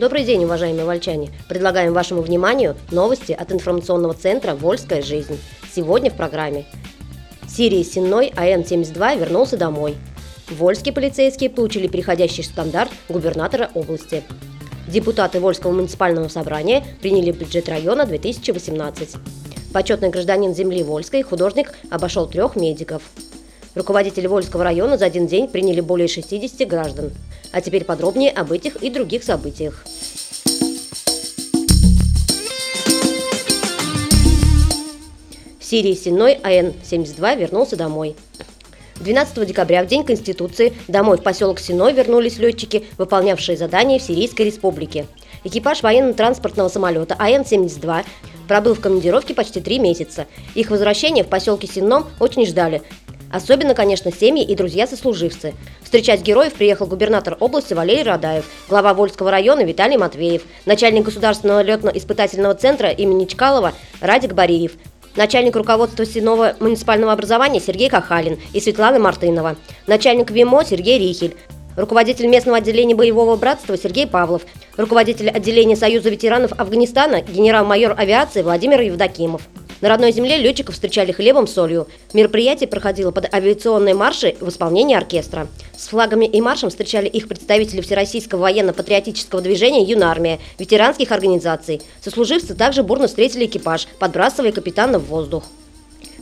Добрый 0.00 0.24
день, 0.24 0.44
уважаемые 0.44 0.86
вольчане! 0.86 1.28
Предлагаем 1.46 1.92
вашему 1.92 2.22
вниманию 2.22 2.74
новости 2.90 3.32
от 3.32 3.52
информационного 3.52 4.14
центра 4.14 4.54
«Вольская 4.54 5.02
жизнь». 5.02 5.38
Сегодня 5.74 6.10
в 6.10 6.14
программе. 6.14 6.64
Сирии 7.46 7.82
Сенной 7.82 8.32
АН-72 8.34 9.18
вернулся 9.18 9.58
домой. 9.58 9.98
Вольские 10.48 10.94
полицейские 10.94 11.50
получили 11.50 11.86
переходящий 11.86 12.42
стандарт 12.42 12.90
губернатора 13.10 13.68
области. 13.74 14.22
Депутаты 14.88 15.38
Вольского 15.38 15.72
муниципального 15.72 16.28
собрания 16.28 16.82
приняли 17.02 17.30
бюджет 17.32 17.68
района 17.68 18.06
2018. 18.06 19.16
Почетный 19.74 20.08
гражданин 20.08 20.54
земли 20.54 20.82
Вольской 20.82 21.22
художник 21.22 21.74
обошел 21.90 22.26
трех 22.26 22.56
медиков. 22.56 23.02
Руководители 23.74 24.26
Вольского 24.26 24.64
района 24.64 24.96
за 24.96 25.04
один 25.04 25.26
день 25.26 25.46
приняли 25.46 25.82
более 25.82 26.08
60 26.08 26.66
граждан. 26.66 27.10
А 27.52 27.60
теперь 27.60 27.84
подробнее 27.84 28.30
об 28.30 28.52
этих 28.52 28.76
и 28.76 28.90
других 28.90 29.24
событиях. 29.24 29.84
В 35.58 35.64
Сирии 35.64 35.94
Сенной 35.94 36.34
АН-72 36.42 37.38
вернулся 37.38 37.76
домой. 37.76 38.16
12 39.00 39.46
декабря, 39.46 39.82
в 39.82 39.86
День 39.86 40.04
Конституции, 40.04 40.74
домой 40.86 41.16
в 41.16 41.22
поселок 41.22 41.58
Синой 41.58 41.92
вернулись 41.92 42.38
летчики, 42.38 42.84
выполнявшие 42.98 43.56
задания 43.56 43.98
в 43.98 44.02
Сирийской 44.02 44.42
республике. 44.42 45.06
Экипаж 45.42 45.82
военно-транспортного 45.82 46.68
самолета 46.68 47.16
АН-72 47.18 48.04
пробыл 48.46 48.74
в 48.74 48.80
командировке 48.80 49.32
почти 49.32 49.60
три 49.60 49.78
месяца. 49.78 50.26
Их 50.54 50.70
возвращение 50.70 51.24
в 51.24 51.28
поселке 51.28 51.66
Синном 51.66 52.06
очень 52.18 52.44
ждали. 52.46 52.82
Особенно, 53.30 53.74
конечно, 53.74 54.12
семьи 54.12 54.44
и 54.44 54.56
друзья-сослуживцы. 54.56 55.54
Встречать 55.82 56.22
героев 56.22 56.54
приехал 56.54 56.86
губернатор 56.86 57.36
области 57.38 57.74
Валерий 57.74 58.02
Радаев, 58.02 58.44
глава 58.68 58.92
Вольского 58.92 59.30
района 59.30 59.62
Виталий 59.62 59.96
Матвеев, 59.96 60.42
начальник 60.66 61.04
Государственного 61.04 61.62
летно-испытательного 61.62 62.54
центра 62.54 62.90
имени 62.90 63.26
Чкалова 63.26 63.72
Радик 64.00 64.32
Бариев, 64.32 64.72
начальник 65.14 65.54
руководства 65.54 66.04
Синого 66.04 66.56
муниципального 66.58 67.12
образования 67.12 67.60
Сергей 67.60 67.88
Кахалин 67.88 68.38
и 68.52 68.60
Светлана 68.60 68.98
Мартынова, 68.98 69.56
начальник 69.86 70.32
ВИМО 70.32 70.64
Сергей 70.64 70.98
Рихель, 70.98 71.36
руководитель 71.76 72.26
местного 72.26 72.58
отделения 72.58 72.96
боевого 72.96 73.36
братства 73.36 73.76
Сергей 73.78 74.08
Павлов, 74.08 74.42
руководитель 74.76 75.30
отделения 75.30 75.76
Союза 75.76 76.10
ветеранов 76.10 76.52
Афганистана 76.58 77.22
генерал-майор 77.22 77.94
авиации 77.96 78.42
Владимир 78.42 78.80
Евдокимов. 78.80 79.42
На 79.80 79.88
родной 79.88 80.12
земле 80.12 80.36
летчиков 80.36 80.74
встречали 80.74 81.10
хлебом 81.10 81.46
солью. 81.46 81.88
Мероприятие 82.12 82.68
проходило 82.68 83.12
под 83.12 83.32
авиационные 83.32 83.94
марши 83.94 84.36
в 84.40 84.48
исполнении 84.50 84.94
оркестра. 84.94 85.48
С 85.76 85.88
флагами 85.88 86.26
и 86.26 86.40
маршем 86.42 86.68
встречали 86.68 87.08
их 87.08 87.28
представители 87.28 87.80
Всероссийского 87.80 88.40
военно-патриотического 88.40 89.40
движения 89.40 89.82
«Юнармия», 89.82 90.38
ветеранских 90.58 91.12
организаций. 91.12 91.80
Сослуживцы 92.04 92.54
также 92.54 92.82
бурно 92.82 93.08
встретили 93.08 93.46
экипаж, 93.46 93.88
подбрасывая 93.98 94.52
капитана 94.52 94.98
в 94.98 95.06
воздух. 95.06 95.44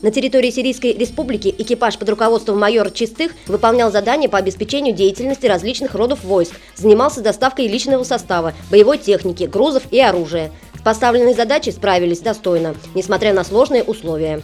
На 0.01 0.13
территории 0.13 0.53
Сирийской 0.53 0.93
республики 0.93 1.53
экипаж 1.59 1.99
под 1.99 2.09
руководством 2.11 2.61
майора 2.61 2.91
Чистых 2.91 3.33
выполнял 3.49 3.91
задания 3.91 4.29
по 4.29 4.39
обеспечению 4.39 4.95
деятельности 4.95 5.47
различных 5.47 5.97
родов 5.97 6.23
войск, 6.23 6.53
занимался 6.77 7.21
доставкой 7.21 7.67
личного 7.67 8.05
состава, 8.05 8.55
боевой 8.71 8.99
техники, 8.99 9.45
грузов 9.45 9.83
и 9.91 10.01
оружия. 10.01 10.53
С 10.79 10.81
поставленной 10.81 11.35
задачей 11.35 11.73
справились 11.73 12.21
достойно, 12.21 12.75
несмотря 12.95 13.35
на 13.35 13.43
сложные 13.43 13.83
условия. 13.83 14.43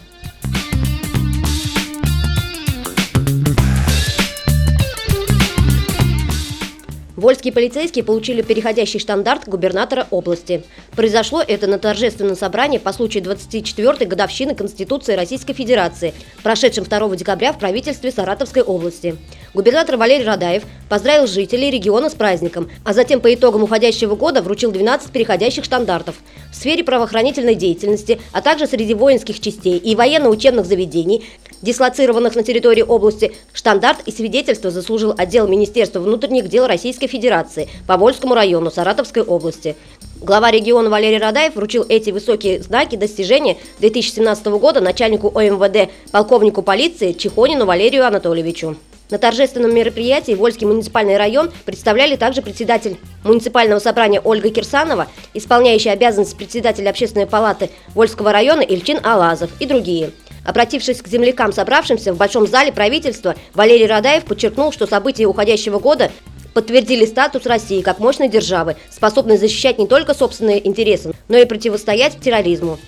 Вольские 7.25 7.55
полицейские 7.55 8.05
получили 8.05 8.43
переходящий 8.43 9.01
стандарт 9.01 9.49
губернатора 9.49 10.07
области. 10.11 10.62
Произошло 10.95 11.41
это 11.41 11.67
на 11.67 11.79
торжественном 11.79 12.37
собрании 12.37 12.77
по 12.77 12.93
случаю 12.93 13.25
24-й 13.25 14.05
годовщины 14.05 14.55
Конституции 14.55 15.15
Российской 15.15 15.55
Федерации, 15.55 16.12
прошедшем 16.43 16.85
2 16.85 17.17
декабря 17.17 17.55
в 17.55 17.59
правительстве 17.59 18.12
Саратовской 18.12 18.61
области. 18.61 19.17
Губернатор 19.55 19.97
Валерий 19.97 20.27
Радаев 20.27 20.65
поздравил 20.91 21.27
жителей 21.27 21.71
региона 21.71 22.11
с 22.11 22.15
праздником, 22.15 22.69
а 22.85 22.93
затем 22.93 23.23
по 23.23 23.33
итогам 23.33 23.62
уходящего 23.62 24.17
года 24.17 24.43
вручил 24.43 24.71
12 24.71 25.11
переходящих 25.11 25.65
стандартов 25.65 26.17
в 26.53 26.55
сфере 26.55 26.85
правоохранительной 26.85 27.55
деятельности, 27.55 28.21
а 28.33 28.43
также 28.43 28.67
среди 28.67 28.93
воинских 28.93 29.41
частей 29.41 29.79
и 29.79 29.97
военно-учебных 29.97 30.67
заведений, 30.67 31.25
дислоцированных 31.62 32.37
на 32.37 32.42
территории 32.42 32.82
области, 32.82 33.34
штандарт 33.53 34.00
и 34.06 34.12
свидетельство 34.12 34.70
заслужил 34.70 35.15
отдел 35.16 35.48
Министерства 35.48 36.00
внутренних 36.00 36.48
дел 36.48 36.66
Российской 36.66 37.06
Федерации 37.06 37.69
по 37.87 37.97
Вольскому 37.97 38.34
району 38.34 38.70
Саратовской 38.70 39.22
области. 39.22 39.76
Глава 40.20 40.50
региона 40.50 40.88
Валерий 40.88 41.19
Радаев 41.19 41.54
вручил 41.54 41.84
эти 41.88 42.10
высокие 42.10 42.62
знаки 42.62 42.97
достижения 42.97 43.56
2017 43.81 44.47
года 44.47 44.81
начальнику 44.81 45.28
ОМВД 45.28 45.91
полковнику 46.12 46.62
полиции 46.62 47.12
Чехонину 47.12 47.66
Валерию 47.66 48.06
Анатольевичу. 48.06 48.76
На 49.10 49.19
торжественном 49.19 49.75
мероприятии 49.75 50.32
Вольский 50.32 50.66
муниципальный 50.66 51.19
район 51.19 51.53
представляли 51.66 52.16
также 52.16 52.41
председатель 52.41 52.97
муниципального 53.22 53.78
собрания 53.78 54.20
Ольга 54.20 54.48
Кирсанова, 54.48 55.09
исполняющий 55.34 55.91
обязанности 55.91 56.34
председателя 56.34 56.91
общественной 56.91 57.26
палаты 57.26 57.69
Вольского 57.94 58.32
района 58.32 58.62
Ильчин 58.62 58.98
Алазов 59.04 59.50
и 59.60 59.66
другие– 59.66 60.10
Обратившись 60.44 61.00
к 61.00 61.09
землякам, 61.09 61.53
собравшимся 61.53 62.12
в 62.12 62.16
Большом 62.16 62.47
зале 62.47 62.72
правительства, 62.72 63.34
Валерий 63.55 63.87
Радаев 63.87 64.25
подчеркнул, 64.25 64.72
что 64.72 64.87
события 64.87 65.27
уходящего 65.27 65.78
года 65.78 66.10
подтвердили 66.53 67.06
статус 67.06 67.47
России 67.47 67.82
как 67.82 67.99
мощной 67.99 68.28
державы, 68.28 68.77
способной 68.91 69.38
защищать 69.38 69.78
не 69.78 69.87
только 69.87 70.15
собственные 70.15 70.66
интересы, 70.66 71.12
но 71.28 71.37
и 71.38 71.44
противостоять 71.44 72.21
терроризму. 72.21 72.78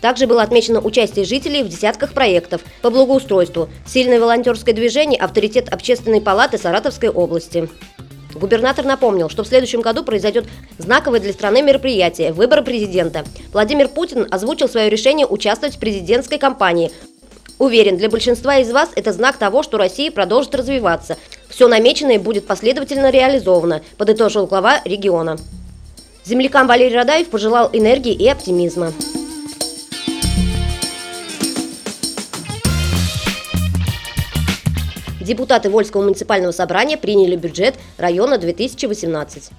Также 0.00 0.26
было 0.26 0.42
отмечено 0.42 0.80
участие 0.80 1.24
жителей 1.24 1.62
в 1.62 1.68
десятках 1.68 2.12
проектов 2.12 2.60
по 2.82 2.90
благоустройству, 2.90 3.68
сильное 3.86 4.18
волонтерское 4.20 4.74
движение, 4.74 5.18
авторитет 5.18 5.72
общественной 5.72 6.20
палаты 6.20 6.58
Саратовской 6.58 7.08
области. 7.08 7.68
Губернатор 8.34 8.84
напомнил, 8.84 9.28
что 9.28 9.44
в 9.44 9.46
следующем 9.46 9.80
году 9.80 10.04
произойдет 10.04 10.46
знаковое 10.78 11.20
для 11.20 11.32
страны 11.32 11.62
мероприятие– 11.62 12.32
выборы 12.34 12.62
президента. 12.62 13.24
Владимир 13.52 13.88
Путин 13.88 14.26
озвучил 14.30 14.68
свое 14.68 14.88
решение 14.88 15.26
участвовать 15.26 15.76
в 15.76 15.78
президентской 15.78 16.38
кампании. 16.38 16.90
Уверен, 17.58 17.96
для 17.96 18.08
большинства 18.08 18.58
из 18.58 18.70
вас 18.72 18.90
это 18.96 19.12
знак 19.12 19.36
того, 19.36 19.62
что 19.62 19.78
Россия 19.78 20.10
продолжит 20.10 20.54
развиваться. 20.54 21.16
Все 21.48 21.68
намеченное 21.68 22.18
будет 22.18 22.46
последовательно 22.46 23.10
реализовано, 23.10 23.82
подытожил 23.98 24.46
глава 24.46 24.80
региона. 24.84 25.38
Землякам 26.24 26.66
Валерий 26.66 26.96
Радаев 26.96 27.28
пожелал 27.28 27.68
энергии 27.72 28.14
и 28.14 28.28
оптимизма. 28.28 28.92
Депутаты 35.22 35.70
Вольского 35.70 36.02
муниципального 36.02 36.50
собрания 36.50 36.96
приняли 36.96 37.36
бюджет 37.36 37.76
района 37.96 38.38
2018. 38.38 39.50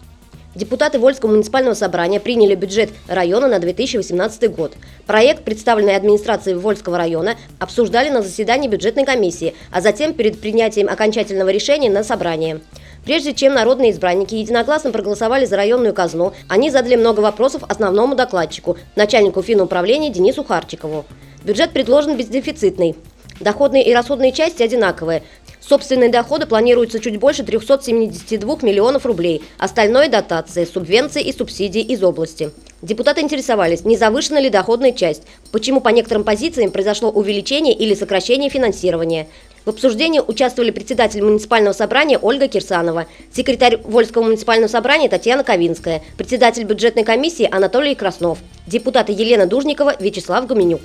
Депутаты 0.56 1.00
Вольского 1.00 1.31
муниципального 1.31 1.74
собрания 1.74 2.19
приняли 2.19 2.53
бюджет 2.53 2.90
района 3.07 3.47
на 3.47 3.59
2018 3.59 4.53
год. 4.53 4.73
Проект, 5.07 5.44
представленный 5.46 5.96
администрацией 5.96 6.57
Вольского 6.57 6.97
района, 6.97 7.38
обсуждали 7.59 8.09
на 8.09 8.22
заседании 8.22 8.68
бюджетной 8.68 9.06
комиссии, 9.06 9.56
а 9.72 9.79
затем 9.79 10.13
перед 10.13 10.41
принятием 10.41 10.90
окончательного 10.90 11.47
решения 11.47 11.90
на 11.90 12.03
собрании. 12.03 12.59
Прежде 13.05 13.34
чем 13.34 13.53
народные 13.53 13.91
избранники 13.91 14.35
единогласно 14.35 14.91
проголосовали 14.91 15.46
за 15.46 15.55
районную 15.55 15.93
казну, 15.93 16.34
они 16.49 16.72
задали 16.72 16.97
много 16.97 17.22
вопросов 17.22 17.64
основному 17.70 18.16
докладчику, 18.16 18.78
начальнику 18.97 19.41
финуправления 19.41 20.09
Денису 20.09 20.43
Харчикову. 20.43 21.05
Бюджет 21.46 21.72
предложен 21.72 22.17
бездефицитный. 22.17 22.97
Доходные 23.40 23.84
и 23.84 23.93
расходные 23.93 24.32
части 24.32 24.61
одинаковые. 24.64 25.23
Собственные 25.67 26.09
доходы 26.09 26.45
планируются 26.45 26.99
чуть 26.99 27.17
больше 27.17 27.43
372 27.43 28.57
миллионов 28.63 29.05
рублей. 29.05 29.41
Остальное– 29.57 30.09
дотации, 30.09 30.65
субвенции 30.65 31.23
и 31.23 31.31
субсидии 31.31 31.81
из 31.81 32.03
области. 32.03 32.51
Депутаты 32.81 33.21
интересовались, 33.21 33.85
не 33.85 33.95
завышена 33.95 34.41
ли 34.41 34.49
доходная 34.49 34.91
часть, 34.91 35.23
почему 35.53 35.79
по 35.79 35.87
некоторым 35.87 36.25
позициям 36.25 36.69
произошло 36.69 37.09
увеличение 37.09 37.73
или 37.73 37.95
сокращение 37.95 38.49
финансирования. 38.49 39.29
В 39.63 39.69
обсуждении 39.69 40.19
участвовали 40.19 40.71
председатель 40.71 41.23
муниципального 41.23 41.73
собрания 41.73 42.17
Ольга 42.17 42.49
Кирсанова, 42.49 43.05
секретарь 43.33 43.77
Вольского 43.77 44.23
муниципального 44.23 44.69
собрания 44.69 45.07
Татьяна 45.07 45.45
Ковинская, 45.45 46.01
председатель 46.17 46.65
бюджетной 46.65 47.05
комиссии 47.05 47.47
Анатолий 47.49 47.95
Краснов, 47.95 48.39
депутаты 48.67 49.13
Елена 49.13 49.45
Дужникова, 49.45 49.95
Вячеслав 49.97 50.45
Гуменюк. 50.45 50.81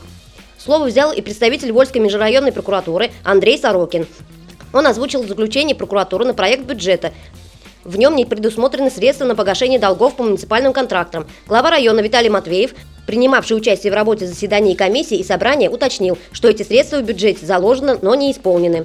Слово 0.56 0.84
взял 0.84 1.12
и 1.12 1.20
представитель 1.20 1.72
Вольской 1.72 2.00
межрайонной 2.00 2.52
прокуратуры 2.52 3.10
Андрей 3.24 3.58
Сорокин. 3.58 4.06
Он 4.72 4.86
озвучил 4.86 5.26
заключение 5.26 5.74
прокуратуры 5.74 6.24
на 6.24 6.34
проект 6.34 6.64
бюджета. 6.64 7.12
В 7.84 7.96
нем 7.96 8.16
не 8.16 8.24
предусмотрены 8.24 8.90
средства 8.90 9.24
на 9.24 9.34
погашение 9.34 9.78
долгов 9.78 10.16
по 10.16 10.22
муниципальным 10.22 10.72
контрактам. 10.72 11.26
Глава 11.46 11.70
района 11.70 12.00
Виталий 12.00 12.28
Матвеев, 12.28 12.74
принимавший 13.06 13.56
участие 13.56 13.92
в 13.92 13.94
работе 13.94 14.26
заседаний 14.26 14.74
комиссии 14.74 15.16
и 15.16 15.24
собрания, 15.24 15.70
уточнил, 15.70 16.18
что 16.32 16.48
эти 16.48 16.62
средства 16.62 16.98
в 16.98 17.04
бюджете 17.04 17.46
заложены, 17.46 17.98
но 18.02 18.14
не 18.14 18.30
исполнены. 18.30 18.84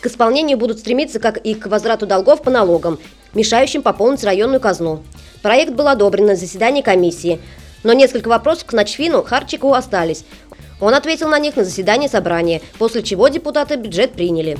К 0.00 0.06
исполнению 0.06 0.56
будут 0.56 0.78
стремиться, 0.78 1.20
как 1.20 1.36
и 1.36 1.54
к 1.54 1.66
возврату 1.66 2.06
долгов 2.06 2.42
по 2.42 2.50
налогам, 2.50 2.98
мешающим 3.34 3.82
пополнить 3.82 4.24
районную 4.24 4.60
казну. 4.60 5.02
Проект 5.42 5.72
был 5.72 5.88
одобрен 5.88 6.26
на 6.26 6.36
заседании 6.36 6.80
комиссии, 6.80 7.38
но 7.82 7.92
несколько 7.92 8.28
вопросов 8.28 8.66
к 8.66 8.72
Ночфину 8.72 9.22
Харчикову 9.22 9.74
остались. 9.74 10.24
Он 10.80 10.94
ответил 10.94 11.28
на 11.28 11.38
них 11.38 11.56
на 11.56 11.64
заседании 11.64 12.08
собрания, 12.08 12.62
после 12.78 13.02
чего 13.02 13.28
депутаты 13.28 13.76
бюджет 13.76 14.12
приняли. 14.12 14.58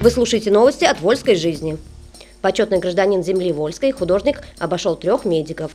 Вы 0.00 0.10
слушаете 0.10 0.50
новости 0.50 0.84
от 0.84 1.00
Вольской 1.00 1.36
жизни. 1.36 1.78
Почетный 2.40 2.78
гражданин 2.78 3.22
земли 3.22 3.52
Вольской, 3.52 3.92
художник, 3.92 4.42
обошел 4.58 4.96
трех 4.96 5.24
медиков. 5.24 5.70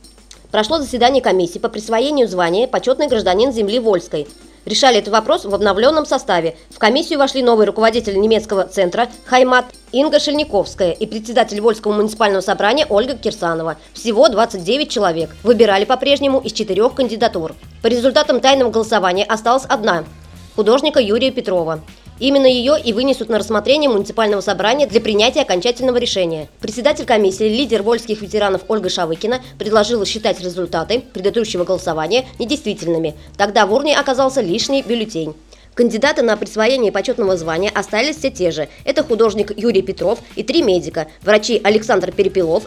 Прошло 0.50 0.78
заседание 0.78 1.22
комиссии 1.22 1.58
по 1.58 1.68
присвоению 1.68 2.28
звания 2.28 2.68
«Почетный 2.68 3.08
гражданин 3.08 3.52
земли 3.52 3.78
Вольской». 3.80 4.26
Решали 4.68 4.98
этот 4.98 5.14
вопрос 5.14 5.46
в 5.46 5.54
обновленном 5.54 6.04
составе. 6.04 6.54
В 6.68 6.78
комиссию 6.78 7.20
вошли 7.20 7.42
новый 7.42 7.64
руководитель 7.64 8.20
немецкого 8.20 8.64
центра 8.64 9.08
Хаймат 9.24 9.64
Инга 9.92 10.20
Шельниковская 10.20 10.92
и 10.92 11.06
председатель 11.06 11.58
Вольского 11.62 11.94
муниципального 11.94 12.42
собрания 12.42 12.84
Ольга 12.90 13.16
Кирсанова. 13.16 13.78
Всего 13.94 14.28
29 14.28 14.90
человек. 14.90 15.34
Выбирали 15.42 15.86
по-прежнему 15.86 16.38
из 16.40 16.52
четырех 16.52 16.92
кандидатур. 16.92 17.54
По 17.80 17.86
результатам 17.86 18.40
тайного 18.40 18.70
голосования 18.70 19.24
осталась 19.24 19.64
одна– 19.64 20.04
художника 20.54 21.00
Юрия 21.00 21.30
Петрова. 21.30 21.80
Именно 22.20 22.46
ее 22.46 22.74
и 22.82 22.92
вынесут 22.92 23.28
на 23.28 23.38
рассмотрение 23.38 23.88
муниципального 23.88 24.40
собрания 24.40 24.86
для 24.86 25.00
принятия 25.00 25.42
окончательного 25.42 25.98
решения. 25.98 26.48
Председатель 26.60 27.04
комиссии, 27.04 27.44
лидер 27.44 27.82
вольских 27.82 28.22
ветеранов 28.22 28.62
Ольга 28.68 28.88
Шавыкина 28.88 29.40
предложила 29.58 30.04
считать 30.04 30.40
результаты 30.40 31.00
предыдущего 31.00 31.64
голосования 31.64 32.26
недействительными. 32.38 33.14
Тогда 33.36 33.66
в 33.66 33.72
урне 33.72 33.96
оказался 33.96 34.40
лишний 34.40 34.82
бюллетень. 34.82 35.34
Кандидаты 35.74 36.22
на 36.22 36.36
присвоение 36.36 36.90
почетного 36.90 37.36
звания 37.36 37.70
остались 37.72 38.16
все 38.16 38.30
те 38.30 38.50
же. 38.50 38.68
Это 38.84 39.04
художник 39.04 39.56
Юрий 39.56 39.82
Петров 39.82 40.18
и 40.34 40.42
три 40.42 40.62
медика– 40.62 41.06
врачи 41.22 41.60
Александр 41.62 42.10
Перепелов 42.10 42.64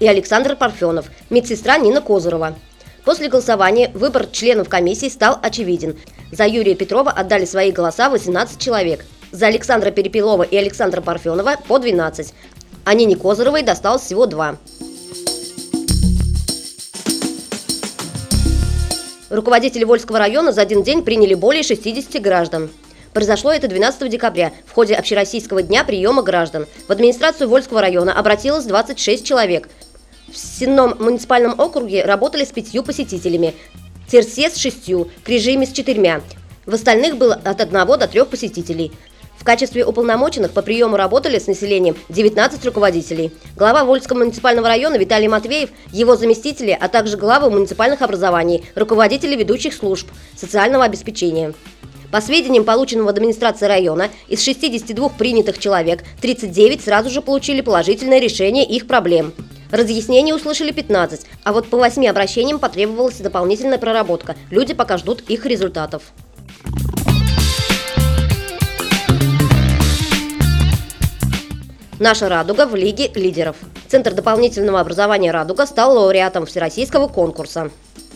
и 0.00 0.08
Александр 0.08 0.56
Парфенов, 0.56 1.06
медсестра 1.30 1.78
Нина 1.78 2.00
Козырова. 2.00 2.56
После 3.04 3.28
голосования 3.28 3.92
выбор 3.94 4.26
членов 4.26 4.68
комиссии 4.68 5.08
стал 5.08 5.38
очевиден. 5.40 5.96
За 6.30 6.46
Юрия 6.46 6.74
Петрова 6.74 7.10
отдали 7.10 7.46
свои 7.46 7.72
голоса 7.72 8.10
18 8.10 8.60
человек. 8.60 9.04
За 9.32 9.46
Александра 9.46 9.90
Перепелова 9.90 10.42
и 10.42 10.56
Александра 10.56 11.00
Парфенова 11.00 11.56
по 11.66 11.78
12. 11.78 12.34
А 12.84 12.94
Нине 12.94 13.16
Козыровой 13.16 13.62
досталось 13.62 14.02
всего 14.02 14.26
два. 14.26 14.56
Руководители 19.30 19.84
Вольского 19.84 20.18
района 20.18 20.52
за 20.52 20.62
один 20.62 20.82
день 20.82 21.02
приняли 21.02 21.34
более 21.34 21.62
60 21.62 22.20
граждан. 22.22 22.70
Произошло 23.12 23.52
это 23.52 23.68
12 23.68 24.10
декабря 24.10 24.52
в 24.66 24.72
ходе 24.72 24.94
Общероссийского 24.94 25.62
дня 25.62 25.84
приема 25.84 26.22
граждан. 26.22 26.66
В 26.86 26.92
администрацию 26.92 27.48
Вольского 27.48 27.80
района 27.80 28.12
обратилось 28.12 28.64
26 28.64 29.26
человек. 29.26 29.68
В 30.32 30.36
Сенном 30.36 30.94
муниципальном 30.98 31.58
округе 31.58 32.04
работали 32.04 32.44
с 32.44 32.52
пятью 32.52 32.82
посетителями, 32.82 33.54
Терсе 34.10 34.48
с 34.48 34.56
шестью, 34.56 35.10
Крижими 35.22 35.66
с 35.66 35.72
четырьмя. 35.72 36.22
В 36.64 36.72
остальных 36.72 37.18
было 37.18 37.34
от 37.34 37.60
одного 37.60 37.98
до 37.98 38.08
трех 38.08 38.28
посетителей. 38.28 38.90
В 39.36 39.44
качестве 39.44 39.84
уполномоченных 39.84 40.52
по 40.52 40.62
приему 40.62 40.96
работали 40.96 41.38
с 41.38 41.46
населением 41.46 41.94
19 42.08 42.64
руководителей. 42.64 43.32
Глава 43.54 43.84
Вольского 43.84 44.18
муниципального 44.18 44.66
района 44.66 44.96
Виталий 44.96 45.28
Матвеев, 45.28 45.68
его 45.92 46.16
заместители, 46.16 46.76
а 46.78 46.88
также 46.88 47.18
главы 47.18 47.50
муниципальных 47.50 48.00
образований, 48.00 48.64
руководители 48.74 49.36
ведущих 49.36 49.74
служб 49.74 50.08
социального 50.34 50.84
обеспечения. 50.84 51.52
По 52.10 52.22
сведениям, 52.22 52.64
полученным 52.64 53.04
в 53.04 53.10
администрации 53.10 53.66
района, 53.66 54.08
из 54.26 54.42
62 54.42 55.10
принятых 55.10 55.58
человек 55.58 56.02
39 56.22 56.82
сразу 56.82 57.10
же 57.10 57.20
получили 57.20 57.60
положительное 57.60 58.20
решение 58.20 58.64
их 58.64 58.86
проблем. 58.86 59.34
Разъяснений 59.70 60.32
услышали 60.32 60.70
15, 60.70 61.26
а 61.44 61.52
вот 61.52 61.68
по 61.68 61.76
8 61.76 62.06
обращениям 62.06 62.58
потребовалась 62.58 63.18
дополнительная 63.18 63.78
проработка. 63.78 64.34
Люди 64.50 64.72
пока 64.72 64.96
ждут 64.96 65.20
их 65.28 65.44
результатов. 65.44 66.04
Наша 71.98 72.28
«Радуга» 72.28 72.66
в 72.66 72.76
Лиге 72.76 73.10
лидеров. 73.14 73.56
Центр 73.88 74.14
дополнительного 74.14 74.80
образования 74.80 75.32
«Радуга» 75.32 75.66
стал 75.66 75.98
лауреатом 75.98 76.46
всероссийского 76.46 77.08
конкурса. 77.08 77.70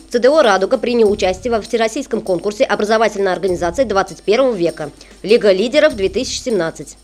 ЦДО 0.09 0.41
«Радуга» 0.41 0.77
принял 0.77 1.11
участие 1.11 1.51
во 1.51 1.59
всероссийском 1.59 2.21
конкурсе 2.21 2.63
образовательной 2.63 3.33
организации 3.33 3.83
21 3.83 4.53
века 4.53 4.89
«Лига 5.21 5.51
лидеров 5.51 5.95
2017». 5.95 6.95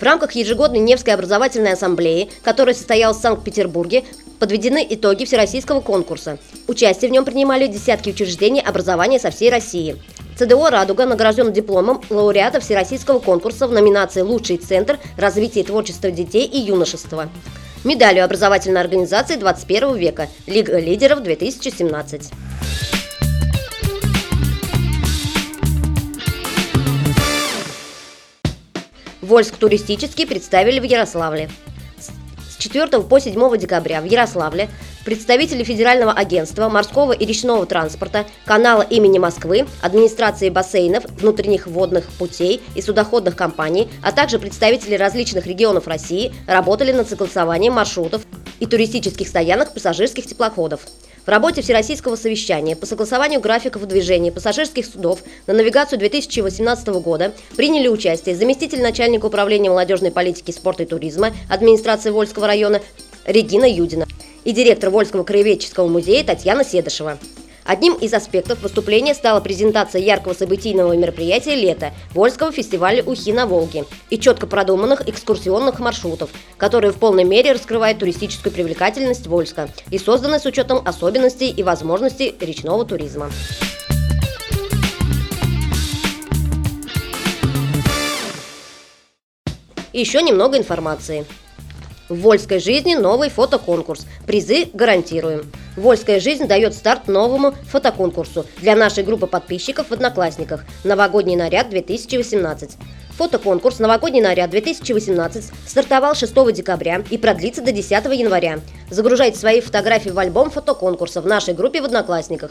В 0.00 0.02
рамках 0.02 0.32
ежегодной 0.32 0.78
Невской 0.78 1.12
образовательной 1.12 1.74
ассамблеи, 1.74 2.30
которая 2.42 2.74
состоялась 2.74 3.18
в 3.18 3.20
Санкт-Петербурге, 3.20 4.04
подведены 4.38 4.86
итоги 4.88 5.26
всероссийского 5.26 5.82
конкурса. 5.82 6.38
Участие 6.66 7.10
в 7.10 7.12
нем 7.12 7.26
принимали 7.26 7.66
десятки 7.66 8.08
учреждений 8.08 8.62
образования 8.62 9.18
со 9.18 9.30
всей 9.30 9.50
России. 9.50 10.02
ЦДО 10.38 10.70
«Радуга» 10.70 11.04
награжден 11.04 11.52
дипломом 11.52 12.00
лауреата 12.08 12.60
Всероссийского 12.60 13.18
конкурса 13.18 13.66
в 13.66 13.72
номинации 13.72 14.22
«Лучший 14.22 14.56
центр 14.56 14.98
развития 15.18 15.64
творчества 15.64 16.10
детей 16.10 16.46
и 16.46 16.58
юношества». 16.58 17.28
Медалью 17.84 18.24
образовательной 18.24 18.80
организации 18.80 19.36
21 19.36 19.96
века 19.96 20.28
«Лига 20.46 20.78
лидеров 20.78 21.20
2017». 21.20 22.32
Вольск 29.30 29.58
туристический 29.58 30.26
представили 30.26 30.80
в 30.80 30.82
Ярославле. 30.82 31.48
С 32.00 32.56
4 32.60 33.00
по 33.02 33.20
7 33.20 33.58
декабря 33.58 34.00
в 34.00 34.04
Ярославле 34.04 34.68
представители 35.04 35.62
Федерального 35.62 36.10
агентства 36.10 36.68
морского 36.68 37.12
и 37.12 37.24
речного 37.24 37.64
транспорта, 37.64 38.26
канала 38.44 38.82
имени 38.82 39.20
Москвы, 39.20 39.68
администрации 39.82 40.50
бассейнов, 40.50 41.04
внутренних 41.10 41.68
водных 41.68 42.06
путей 42.18 42.60
и 42.74 42.82
судоходных 42.82 43.36
компаний, 43.36 43.88
а 44.02 44.10
также 44.10 44.40
представители 44.40 44.96
различных 44.96 45.46
регионов 45.46 45.86
России 45.86 46.34
работали 46.48 46.90
над 46.90 47.08
согласованием 47.08 47.74
маршрутов 47.74 48.22
и 48.58 48.66
туристических 48.66 49.28
стоянок 49.28 49.72
пассажирских 49.74 50.26
теплоходов. 50.26 50.80
В 51.24 51.28
работе 51.28 51.60
Всероссийского 51.60 52.16
совещания 52.16 52.74
по 52.74 52.86
согласованию 52.86 53.40
графиков 53.40 53.86
движения 53.86 54.32
пассажирских 54.32 54.86
судов 54.86 55.20
на 55.46 55.52
навигацию 55.52 55.98
2018 55.98 56.88
года 56.88 57.32
приняли 57.56 57.88
участие 57.88 58.34
заместитель 58.34 58.80
начальника 58.82 59.26
управления 59.26 59.68
молодежной 59.68 60.10
политики, 60.10 60.50
спорта 60.50 60.84
и 60.84 60.86
туризма 60.86 61.32
администрации 61.48 62.10
Вольского 62.10 62.46
района 62.46 62.80
Регина 63.26 63.70
Юдина 63.70 64.06
и 64.44 64.52
директор 64.52 64.88
Вольского 64.88 65.22
краеведческого 65.22 65.88
музея 65.88 66.24
Татьяна 66.24 66.64
Седышева. 66.64 67.18
Одним 67.70 67.94
из 67.94 68.12
аспектов 68.12 68.62
выступления 68.62 69.14
стала 69.14 69.38
презентация 69.38 70.02
яркого 70.02 70.34
событийного 70.34 70.96
мероприятия 70.96 71.54
«Лето» 71.54 71.92
Вольского 72.10 72.50
фестиваля 72.50 73.00
«Ухи 73.04 73.32
на 73.32 73.46
Волге» 73.46 73.84
и 74.10 74.18
четко 74.18 74.48
продуманных 74.48 75.08
экскурсионных 75.08 75.78
маршрутов, 75.78 76.30
которые 76.56 76.90
в 76.90 76.96
полной 76.96 77.22
мере 77.22 77.52
раскрывают 77.52 78.00
туристическую 78.00 78.52
привлекательность 78.52 79.28
Вольска 79.28 79.68
и 79.92 79.98
созданы 79.98 80.40
с 80.40 80.46
учетом 80.46 80.82
особенностей 80.84 81.48
и 81.48 81.62
возможностей 81.62 82.34
речного 82.40 82.84
туризма. 82.84 83.30
И 89.92 90.00
еще 90.00 90.22
немного 90.22 90.58
информации. 90.58 91.24
В 92.08 92.18
Вольской 92.18 92.58
жизни 92.58 92.96
новый 92.96 93.30
фотоконкурс. 93.30 94.08
Призы 94.26 94.64
гарантируем. 94.74 95.52
Вольская 95.80 96.20
жизнь 96.20 96.46
дает 96.46 96.74
старт 96.74 97.08
новому 97.08 97.52
фотоконкурсу 97.52 98.44
для 98.58 98.76
нашей 98.76 99.02
группы 99.02 99.26
подписчиков 99.26 99.88
в 99.88 99.92
Одноклассниках 99.92 100.66
«Новогодний 100.84 101.36
наряд 101.36 101.72
2018». 101.72 102.72
Фотоконкурс 103.16 103.78
«Новогодний 103.78 104.20
наряд 104.20 104.52
2018» 104.52 105.42
стартовал 105.66 106.14
6 106.14 106.34
декабря 106.52 107.02
и 107.08 107.16
продлится 107.16 107.62
до 107.62 107.72
10 107.72 107.90
января. 107.90 108.60
Загружайте 108.90 109.38
свои 109.38 109.62
фотографии 109.62 110.10
в 110.10 110.18
альбом 110.18 110.50
фотоконкурса 110.50 111.22
в 111.22 111.26
нашей 111.26 111.54
группе 111.54 111.80
в 111.80 111.86
Одноклассниках. 111.86 112.50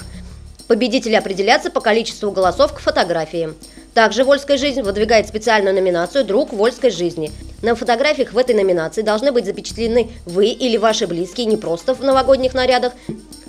Победители 0.67 1.13
определятся 1.13 1.69
по 1.69 1.81
количеству 1.81 2.31
голосов 2.31 2.73
к 2.73 2.79
фотографии. 2.79 3.49
Также 3.93 4.23
«Вольская 4.23 4.57
жизнь» 4.57 4.81
выдвигает 4.81 5.27
специальную 5.27 5.75
номинацию 5.75 6.25
«Друг 6.25 6.51
Вольской 6.51 6.89
жизни». 6.89 7.31
На 7.61 7.75
фотографиях 7.75 8.33
в 8.33 8.37
этой 8.37 8.55
номинации 8.55 9.01
должны 9.01 9.31
быть 9.31 9.45
запечатлены 9.45 10.11
вы 10.25 10.47
или 10.47 10.77
ваши 10.77 11.07
близкие 11.07 11.45
не 11.45 11.57
просто 11.57 11.93
в 11.93 12.01
новогодних 12.01 12.53
нарядах. 12.53 12.93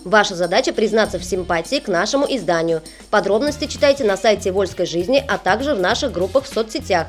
Ваша 0.04 0.34
задача 0.34 0.72
признаться 0.72 1.18
в 1.18 1.24
симпатии 1.24 1.78
к 1.78 1.88
нашему 1.88 2.26
изданию. 2.28 2.82
Подробности 3.10 3.66
читайте 3.66 4.04
на 4.04 4.16
сайте 4.16 4.50
«Вольской 4.50 4.86
жизни», 4.86 5.22
а 5.28 5.38
также 5.38 5.74
в 5.74 5.80
наших 5.80 6.12
группах 6.12 6.44
в 6.44 6.52
соцсетях. 6.52 7.08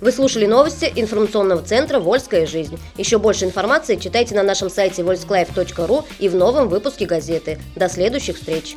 Вы 0.00 0.10
слушали 0.10 0.46
новости 0.46 0.90
информационного 0.96 1.62
центра 1.62 2.00
«Вольская 2.00 2.44
жизнь». 2.46 2.76
Еще 2.96 3.18
больше 3.18 3.44
информации 3.44 3.96
читайте 3.96 4.34
на 4.34 4.42
нашем 4.42 4.68
сайте 4.68 5.02
volsklиfe.ru 5.02 6.04
и 6.18 6.28
в 6.28 6.34
новом 6.34 6.68
выпуске 6.68 7.06
газеты. 7.06 7.60
До 7.76 7.88
следующих 7.88 8.36
встреч! 8.36 8.76